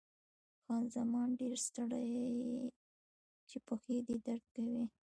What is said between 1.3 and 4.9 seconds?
ډېر ستړی یې، چې پښې دې درد کوي؟